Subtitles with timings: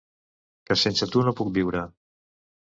[0.69, 1.85] Que sense tu no puc viure.